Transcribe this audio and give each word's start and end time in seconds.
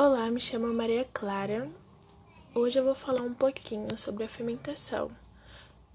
Olá, 0.00 0.30
me 0.30 0.40
chamo 0.40 0.72
Maria 0.72 1.04
Clara. 1.12 1.68
Hoje 2.54 2.78
eu 2.78 2.84
vou 2.84 2.94
falar 2.94 3.22
um 3.22 3.34
pouquinho 3.34 3.98
sobre 3.98 4.22
a 4.22 4.28
fermentação, 4.28 5.10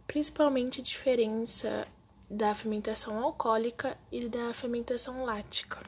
principalmente 0.05 0.81
a 0.81 0.83
diferença 0.83 1.87
da 2.29 2.53
fermentação 2.53 3.17
alcoólica 3.23 3.97
e 4.11 4.27
da 4.27 4.53
fermentação 4.53 5.23
lática. 5.23 5.79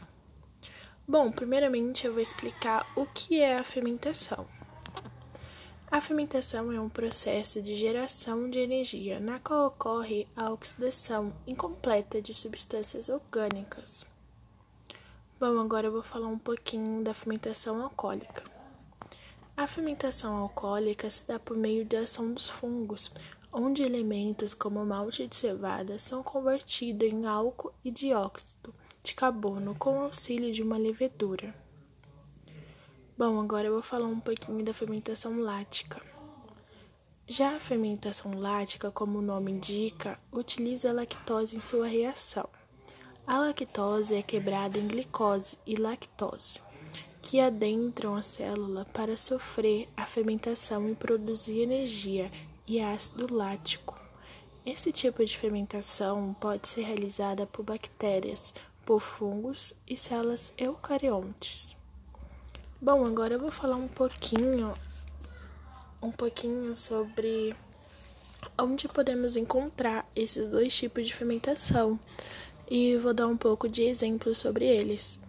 Bom, 1.06 1.30
primeiramente 1.30 2.08
eu 2.08 2.14
vou 2.14 2.22
explicar 2.22 2.90
o 2.96 3.06
que 3.06 3.42
é 3.42 3.58
a 3.58 3.66
fermentação. 3.66 4.48
A 5.92 6.00
fermentação 6.00 6.72
é 6.72 6.80
um 6.80 6.88
processo 6.88 7.62
de 7.62 7.76
geração 7.76 8.50
de 8.50 8.60
energia 8.60 9.20
na 9.20 9.40
qual 9.40 9.68
ocorre 9.68 10.26
a 10.38 10.54
oxidação 10.54 11.34
incompleta 11.46 12.22
de 12.22 12.34
substâncias 12.34 13.10
orgânicas. 13.10 14.06
Bom, 15.38 15.60
agora 15.60 15.88
eu 15.88 15.92
vou 15.92 16.02
falar 16.02 16.28
um 16.28 16.40
pouquinho 16.40 17.04
da 17.04 17.14
fermentação 17.14 17.84
alcoólica. 17.84 18.42
A 19.58 19.68
fermentação 19.68 20.34
alcoólica 20.38 21.10
se 21.10 21.28
dá 21.28 21.38
por 21.38 21.58
meio 21.58 21.86
da 21.86 22.00
ação 22.00 22.32
dos 22.34 22.50
fungos, 22.50 23.12
onde 23.52 23.84
elementos 23.84 24.54
como 24.54 24.86
malte 24.86 25.28
de 25.28 25.36
cevada 25.36 26.00
são 26.00 26.24
convertidos 26.24 27.12
em 27.12 27.26
álcool 27.26 27.74
e 27.84 27.92
dióxido 27.92 28.74
de 29.04 29.14
carbono 29.14 29.76
com 29.76 30.00
auxílio 30.00 30.54
de 30.54 30.64
uma 30.64 30.78
levedura. 30.78 31.54
Bom, 33.18 33.38
agora 33.42 33.68
eu 33.68 33.74
vou 33.74 33.84
falar 33.84 34.08
um 34.08 34.22
pouquinho 34.22 34.64
da 34.64 34.74
fermentação 34.74 35.38
lática. 35.42 36.02
Já 37.28 37.58
a 37.58 37.60
fermentação 37.60 38.40
lática, 38.40 38.90
como 38.90 39.20
o 39.20 39.22
nome 39.22 39.52
indica, 39.52 40.18
utiliza 40.32 40.92
a 40.92 40.94
lactose 40.94 41.58
em 41.58 41.62
sua 41.62 41.88
reação. 41.88 42.48
A 43.28 43.40
lactose 43.40 44.14
é 44.14 44.22
quebrada 44.22 44.78
em 44.78 44.88
glicose 44.88 45.58
e 45.66 45.76
lactose, 45.76 46.62
que 47.24 47.40
adentram 47.40 48.16
a 48.16 48.22
célula 48.22 48.86
para 48.94 49.18
sofrer 49.18 49.90
a 49.98 50.06
fermentação 50.06 50.88
e 50.88 50.94
produzir 50.94 51.62
energia 51.62 52.32
e 52.68 52.80
ácido 52.80 53.34
lático. 53.34 54.00
Esse 54.64 54.92
tipo 54.92 55.26
de 55.26 55.36
fermentação 55.36 56.36
pode 56.40 56.68
ser 56.68 56.84
realizada 56.84 57.48
por 57.48 57.64
bactérias, 57.64 58.54
por 58.86 59.00
fungos 59.00 59.74
e 59.88 59.98
células 59.98 60.54
eucariontes. 60.56 61.76
Bom, 62.80 63.08
agora 63.08 63.34
eu 63.34 63.40
vou 63.40 63.52
falar 63.52 63.78
um 63.78 63.88
pouquinho 63.88 64.72
um 66.00 66.12
pouquinho 66.12 66.78
sobre 66.78 67.56
onde 68.60 68.88
podemos 68.88 69.36
encontrar 69.36 70.08
esses 70.16 70.48
dois 70.48 70.76
tipos 70.76 71.08
de 71.08 71.16
fermentação 71.16 72.00
e 72.70 72.96
vou 72.98 73.14
dar 73.14 73.28
um 73.28 73.38
pouco 73.38 73.68
de 73.68 73.84
exemplos 73.84 74.40
sobre 74.40 74.66
eles. 74.66 75.20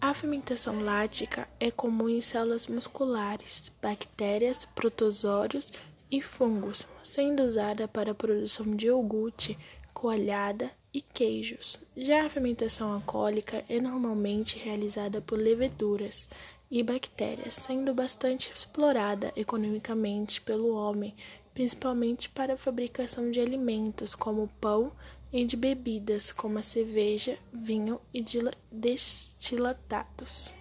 A 0.00 0.12
fermentação 0.12 0.80
lática 0.82 1.48
é 1.60 1.70
comum 1.70 2.08
em 2.08 2.20
células 2.20 2.66
musculares, 2.66 3.70
bactérias, 3.80 4.64
protozoários 4.64 5.72
e 6.10 6.20
fungos, 6.20 6.88
sendo 7.04 7.44
usada 7.44 7.86
para 7.86 8.10
a 8.10 8.14
produção 8.14 8.74
de 8.74 8.86
iogurte, 8.86 9.56
coalhada 9.94 10.70
e 10.92 11.00
queijos. 11.00 11.78
Já 11.96 12.26
a 12.26 12.28
fermentação 12.28 12.92
alcoólica 12.92 13.64
é 13.68 13.80
normalmente 13.80 14.58
realizada 14.58 15.20
por 15.20 15.38
leveduras 15.38 16.28
e 16.70 16.82
bactérias, 16.82 17.54
sendo 17.54 17.94
bastante 17.94 18.50
explorada 18.52 19.32
economicamente 19.36 20.40
pelo 20.40 20.74
homem, 20.74 21.14
principalmente 21.54 22.28
para 22.28 22.54
a 22.54 22.58
fabricação 22.58 23.30
de 23.30 23.40
alimentos 23.40 24.14
como 24.14 24.50
pão 24.60 24.90
e 25.32 25.44
de 25.44 25.56
bebidas 25.56 26.30
como 26.30 26.58
a 26.58 26.62
cerveja, 26.62 27.38
vinho 27.52 28.00
e 28.12 28.22
destilatados. 28.70 30.52